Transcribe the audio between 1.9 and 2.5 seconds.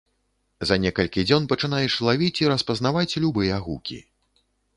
лавіць і